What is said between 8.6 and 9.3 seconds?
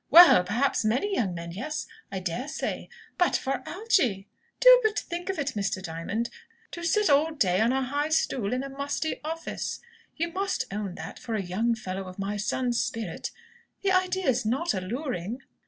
a musty